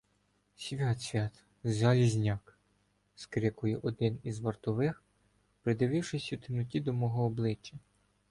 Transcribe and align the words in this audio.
—Свят-свят! 0.55 1.43
Залізняк!— 1.63 2.57
скрикує 3.15 3.77
один 3.83 4.19
із 4.23 4.39
вартових, 4.39 5.03
придивившись 5.61 6.33
у 6.33 6.37
темноті 6.37 6.79
до 6.79 6.93
мого 6.93 7.23
обличчя. 7.25 7.77